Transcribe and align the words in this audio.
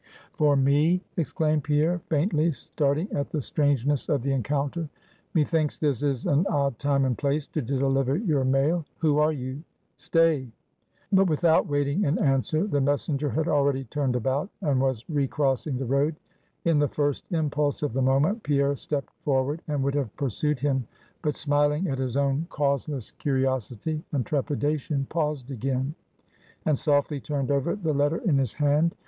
"For 0.33 0.55
me!" 0.55 1.03
exclaimed 1.15 1.63
Pierre, 1.63 1.99
faintly, 2.09 2.51
starting 2.53 3.07
at 3.11 3.29
the 3.29 3.39
strangeness 3.39 4.09
of 4.09 4.23
the 4.23 4.31
encounter; 4.31 4.89
"methinks 5.35 5.77
this 5.77 6.01
is 6.01 6.25
an 6.25 6.47
odd 6.49 6.79
time 6.79 7.05
and 7.05 7.15
place 7.15 7.45
to 7.49 7.61
deliver 7.61 8.15
your 8.17 8.43
mail; 8.43 8.83
who 8.97 9.19
are 9.19 9.31
you? 9.31 9.61
Stay!" 9.97 10.49
But 11.11 11.29
without 11.29 11.67
waiting 11.67 12.03
an 12.05 12.17
answer, 12.17 12.65
the 12.65 12.81
messenger 12.81 13.29
had 13.29 13.47
already 13.47 13.83
turned 13.83 14.15
about, 14.15 14.49
and 14.63 14.81
was 14.81 15.07
re 15.07 15.27
crossing 15.27 15.77
the 15.77 15.85
road. 15.85 16.15
In 16.65 16.79
the 16.79 16.87
first 16.87 17.31
impulse 17.31 17.83
of 17.83 17.93
the 17.93 18.01
moment, 18.01 18.41
Pierre 18.41 18.75
stept 18.75 19.13
forward, 19.23 19.61
and 19.67 19.83
would 19.83 19.93
have 19.93 20.17
pursued 20.17 20.57
him; 20.59 20.87
but 21.21 21.35
smiling 21.35 21.87
at 21.89 21.99
his 21.99 22.17
own 22.17 22.47
causeless 22.49 23.11
curiosity 23.11 24.03
and 24.13 24.25
trepidation, 24.25 25.05
paused 25.09 25.51
again; 25.51 25.93
and 26.65 26.75
softly 26.75 27.19
turned 27.19 27.51
over 27.51 27.75
the 27.75 27.93
letter 27.93 28.17
in 28.17 28.39
his 28.39 28.53
hand. 28.53 28.95